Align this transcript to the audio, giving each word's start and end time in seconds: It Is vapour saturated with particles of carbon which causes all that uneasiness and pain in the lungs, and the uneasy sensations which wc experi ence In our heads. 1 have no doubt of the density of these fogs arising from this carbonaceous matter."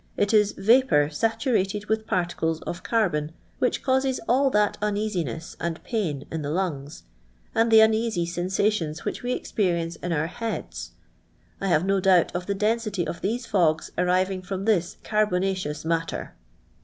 It 0.17 0.33
Is 0.33 0.53
vapour 0.53 1.11
saturated 1.11 1.85
with 1.85 2.07
particles 2.07 2.61
of 2.63 2.81
carbon 2.81 3.33
which 3.59 3.83
causes 3.83 4.19
all 4.27 4.49
that 4.49 4.75
uneasiness 4.81 5.55
and 5.59 5.83
pain 5.83 6.25
in 6.31 6.41
the 6.41 6.49
lungs, 6.49 7.03
and 7.53 7.69
the 7.69 7.81
uneasy 7.81 8.25
sensations 8.25 9.05
which 9.05 9.21
wc 9.21 9.39
experi 9.39 9.79
ence 9.79 9.97
In 9.97 10.11
our 10.11 10.25
heads. 10.25 10.93
1 11.59 11.69
have 11.69 11.85
no 11.85 11.99
doubt 11.99 12.35
of 12.35 12.47
the 12.47 12.55
density 12.55 13.05
of 13.07 13.21
these 13.21 13.45
fogs 13.45 13.91
arising 13.95 14.41
from 14.41 14.65
this 14.65 14.97
carbonaceous 15.03 15.85
matter." 15.85 16.33